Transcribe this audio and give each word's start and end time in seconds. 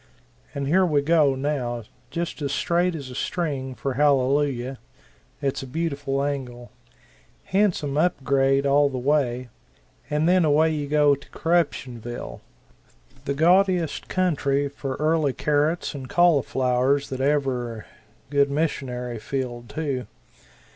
And 0.55 0.67
here 0.67 0.83
we 0.83 1.03
go, 1.03 1.35
now, 1.35 1.83
just 2.09 2.41
as 2.41 2.51
straight 2.51 2.95
as 2.95 3.11
a 3.11 3.13
string 3.13 3.75
for 3.75 3.93
Hallelujah 3.93 4.79
it's 5.43 5.61
a 5.61 5.67
beautiful 5.67 6.23
angle 6.23 6.71
handsome 7.43 7.95
up 7.99 8.23
grade 8.23 8.65
all 8.65 8.89
the 8.89 8.97
way 8.97 9.49
and 10.09 10.27
then 10.27 10.43
away 10.43 10.73
you 10.73 10.87
go 10.87 11.13
to 11.13 11.29
Corruptionville, 11.29 12.41
the 13.25 13.35
gaudiest 13.35 14.07
country 14.07 14.67
for 14.67 14.95
early 14.95 15.33
carrots 15.33 15.93
and 15.93 16.09
cauliflowers 16.09 17.09
that 17.09 17.21
ever 17.21 17.85
good 18.31 18.49
missionary 18.49 19.19
field, 19.19 19.69
too. 19.69 20.07